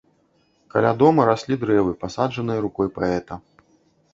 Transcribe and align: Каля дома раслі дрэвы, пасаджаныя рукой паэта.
Каля 0.75 0.93
дома 1.03 1.21
раслі 1.29 1.57
дрэвы, 1.65 1.91
пасаджаныя 2.05 2.59
рукой 2.67 2.87
паэта. 2.97 3.33